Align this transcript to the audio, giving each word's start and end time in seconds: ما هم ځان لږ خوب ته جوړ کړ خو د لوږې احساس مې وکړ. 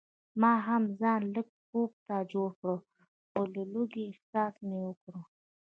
ما 0.41 0.53
هم 0.67 0.83
ځان 0.99 1.21
لږ 1.35 1.47
خوب 1.65 1.91
ته 2.07 2.15
جوړ 2.33 2.49
کړ 2.61 2.77
خو 3.29 3.41
د 3.53 3.57
لوږې 3.73 4.03
احساس 4.11 4.53
مې 4.67 4.77
وکړ. 4.87 5.15